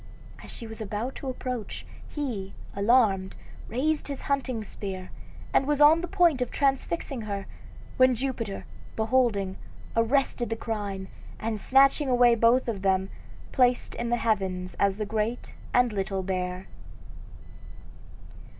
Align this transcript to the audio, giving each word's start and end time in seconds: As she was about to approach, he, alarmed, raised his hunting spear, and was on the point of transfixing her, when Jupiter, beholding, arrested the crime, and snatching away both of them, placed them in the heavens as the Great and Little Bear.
As 0.43 0.49
she 0.49 0.65
was 0.65 0.81
about 0.81 1.13
to 1.17 1.29
approach, 1.29 1.85
he, 2.09 2.55
alarmed, 2.75 3.35
raised 3.67 4.07
his 4.07 4.23
hunting 4.23 4.63
spear, 4.63 5.11
and 5.53 5.67
was 5.67 5.79
on 5.79 6.01
the 6.01 6.07
point 6.07 6.41
of 6.41 6.49
transfixing 6.49 7.21
her, 7.21 7.45
when 7.97 8.15
Jupiter, 8.15 8.65
beholding, 8.95 9.57
arrested 9.95 10.49
the 10.49 10.55
crime, 10.55 11.07
and 11.39 11.61
snatching 11.61 12.09
away 12.09 12.33
both 12.33 12.67
of 12.67 12.81
them, 12.81 13.11
placed 13.51 13.91
them 13.91 14.01
in 14.01 14.09
the 14.09 14.17
heavens 14.17 14.75
as 14.79 14.95
the 14.97 15.05
Great 15.05 15.53
and 15.71 15.93
Little 15.93 16.23
Bear. 16.23 16.65